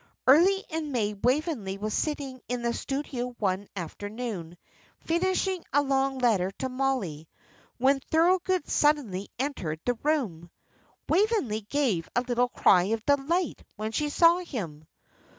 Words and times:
Early 0.25 0.65
in 0.69 0.91
May 0.91 1.13
Waveney 1.13 1.77
was 1.77 1.93
sitting 1.93 2.41
in 2.47 2.63
the 2.63 2.73
studio 2.73 3.35
one 3.37 3.67
afternoon, 3.75 4.57
finishing 5.01 5.63
a 5.71 5.83
long 5.83 6.17
letter 6.17 6.49
to 6.57 6.69
Mollie, 6.69 7.29
when 7.77 7.99
Thorold 8.09 8.41
suddenly 8.67 9.29
entered 9.37 9.79
the 9.85 9.93
room. 10.01 10.49
Waveney 11.07 11.61
gave 11.61 12.09
a 12.15 12.21
little 12.21 12.49
cry 12.49 12.85
of 12.85 13.05
delight 13.05 13.63
when 13.75 13.91
she 13.91 14.09
saw 14.09 14.39
him. 14.39 14.87